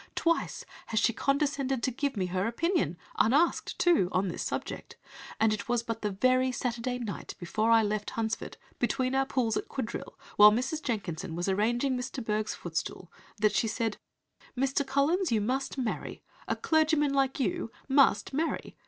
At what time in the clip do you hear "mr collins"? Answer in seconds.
14.57-15.31